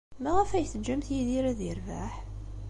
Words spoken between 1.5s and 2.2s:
ad yerbeḥ?